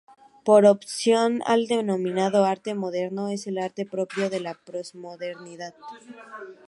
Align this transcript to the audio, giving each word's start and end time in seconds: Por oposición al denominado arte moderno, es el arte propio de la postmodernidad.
Por 0.43 0.65
oposición 0.65 1.43
al 1.45 1.67
denominado 1.67 2.43
arte 2.43 2.73
moderno, 2.73 3.29
es 3.29 3.45
el 3.45 3.59
arte 3.59 3.85
propio 3.85 4.31
de 4.31 4.39
la 4.39 4.55
postmodernidad. 4.55 5.75